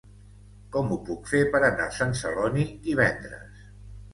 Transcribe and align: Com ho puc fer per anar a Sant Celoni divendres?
Com 0.75 0.89
ho 0.95 0.95
puc 1.09 1.29
fer 1.33 1.43
per 1.55 1.61
anar 1.67 1.87
a 1.91 1.97
Sant 1.99 2.17
Celoni 2.23 2.67
divendres? 2.89 3.65